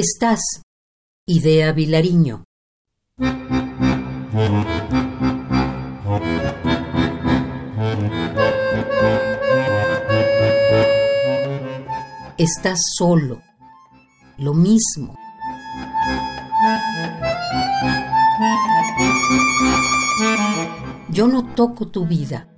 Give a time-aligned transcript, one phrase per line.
[0.00, 0.62] Estás,
[1.26, 2.44] Idea Vilariño.
[12.38, 13.42] Estás solo,
[14.36, 15.16] lo mismo.
[21.10, 22.48] Yo no toco tu vida,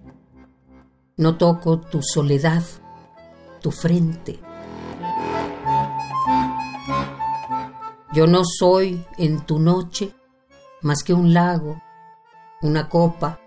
[1.17, 2.65] no toco tu soledad,
[3.63, 4.50] tu frente.
[8.13, 10.13] Yo no soy en tu noche
[10.83, 11.81] más que un lago,
[12.61, 13.39] una copa.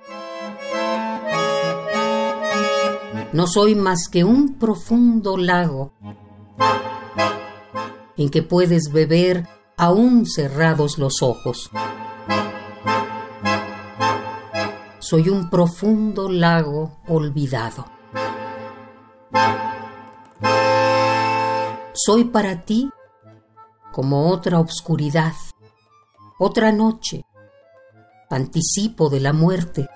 [3.33, 5.91] No soy más que un profundo lago
[8.15, 11.69] en que puedes beber aún cerrados los ojos.
[14.99, 17.85] Soy un profundo lago olvidado.
[21.93, 22.89] Soy para ti
[23.93, 25.33] como otra obscuridad,
[26.39, 27.25] otra noche,
[28.27, 29.87] anticipo de la muerte.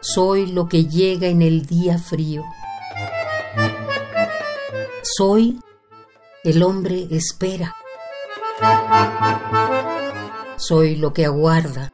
[0.00, 2.44] Soy lo que llega en el día frío.
[5.02, 5.60] Soy
[6.44, 7.74] el hombre espera.
[10.56, 11.92] Soy lo que aguarda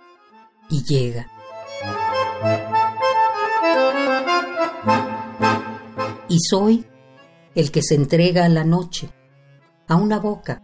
[0.68, 1.33] y llega.
[6.34, 6.84] Y soy
[7.54, 9.08] el que se entrega a la noche,
[9.86, 10.60] a una boca,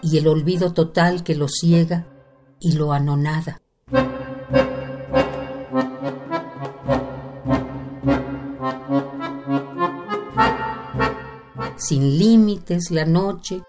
[0.00, 2.06] y el olvido total que lo ciega
[2.58, 3.60] y lo anonada.
[11.76, 13.62] Sin límites la noche,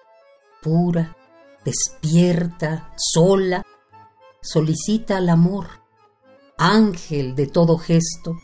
[0.62, 1.18] pura,
[1.66, 3.66] despierta, sola,
[4.42, 5.68] solicita al amor,
[6.58, 8.38] ángel de todo gesto.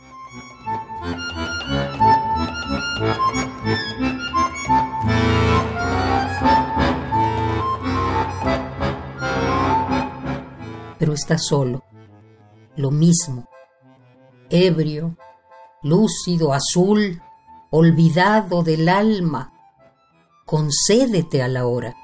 [10.99, 11.83] Pero está solo,
[12.75, 13.47] lo mismo,
[14.49, 15.17] ebrio,
[15.83, 17.21] lúcido, azul,
[17.69, 19.53] olvidado del alma,
[20.45, 21.95] concédete a la hora.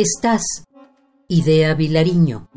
[0.00, 0.64] Estás,
[1.28, 2.48] Idea Vilariño.